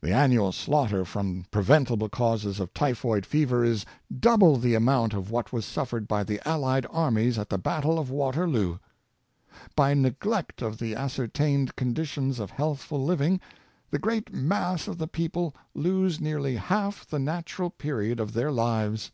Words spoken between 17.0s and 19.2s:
the natural period of their lives.